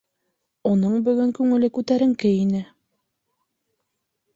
Уның 0.69 0.95
бөгөн 1.09 1.35
күңеле 1.41 1.71
күтәренке 1.77 2.35
ине. 2.41 2.65